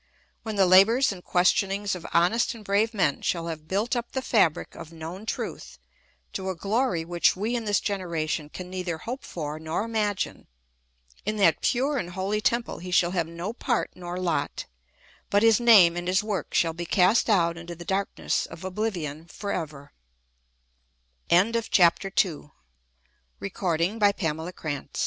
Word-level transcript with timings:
When 0.41 0.55
the 0.55 0.65
labours 0.65 1.11
and 1.11 1.23
questionings 1.23 1.93
of 1.93 2.07
honest 2.11 2.55
and 2.55 2.65
brave 2.65 2.91
men 2.91 3.21
shall 3.21 3.45
have 3.45 3.67
built 3.67 3.95
up 3.95 4.13
the 4.13 4.23
fabric 4.23 4.73
of 4.73 4.91
known 4.91 5.27
truth 5.27 5.77
to 6.33 6.49
a 6.49 6.55
glory 6.55 7.05
which 7.05 7.35
we 7.35 7.55
in 7.55 7.65
this 7.65 7.79
generation 7.79 8.49
can 8.49 8.67
neither 8.67 8.97
hope 8.97 9.23
for 9.23 9.59
nor 9.59 9.83
imagine, 9.83 10.47
in 11.23 11.37
that 11.37 11.61
pure 11.61 11.99
and 11.99 12.09
holy 12.13 12.41
temple 12.41 12.79
he 12.79 12.89
shall 12.89 13.11
have 13.11 13.27
no 13.27 13.53
part 13.53 13.91
nor 13.93 14.17
lot, 14.17 14.65
but 15.29 15.43
his 15.43 15.59
name 15.59 15.95
and 15.95 16.07
his 16.07 16.23
works 16.23 16.57
shall 16.57 16.73
be 16.73 16.83
cast 16.87 17.29
out 17.29 17.55
into 17.55 17.75
the 17.75 17.85
darkn 17.85 18.31